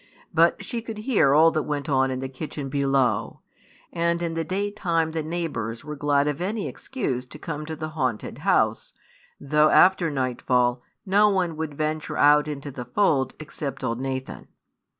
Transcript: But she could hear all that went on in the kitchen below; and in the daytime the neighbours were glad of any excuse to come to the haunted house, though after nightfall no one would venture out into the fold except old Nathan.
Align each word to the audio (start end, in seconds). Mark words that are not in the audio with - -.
But 0.33 0.65
she 0.65 0.81
could 0.81 0.97
hear 0.97 1.35
all 1.35 1.51
that 1.51 1.61
went 1.61 1.87
on 1.87 2.09
in 2.09 2.21
the 2.21 2.27
kitchen 2.27 2.69
below; 2.69 3.41
and 3.93 4.19
in 4.23 4.33
the 4.33 4.43
daytime 4.43 5.11
the 5.11 5.21
neighbours 5.21 5.85
were 5.85 5.95
glad 5.95 6.25
of 6.27 6.41
any 6.41 6.67
excuse 6.67 7.27
to 7.27 7.37
come 7.37 7.67
to 7.67 7.75
the 7.75 7.89
haunted 7.89 8.39
house, 8.39 8.93
though 9.39 9.69
after 9.69 10.09
nightfall 10.09 10.81
no 11.05 11.29
one 11.29 11.55
would 11.55 11.75
venture 11.75 12.17
out 12.17 12.47
into 12.47 12.71
the 12.71 12.85
fold 12.85 13.35
except 13.39 13.83
old 13.83 13.99
Nathan. 14.01 14.47